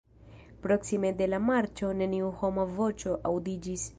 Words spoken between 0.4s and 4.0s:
Proksime de la marĉo neniu homa voĉo aŭdiĝis.